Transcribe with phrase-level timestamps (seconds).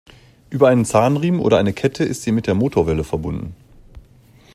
[0.49, 3.53] Über einen Zahnriemen oder eine Kette ist sie mit der Motorwelle verbunden.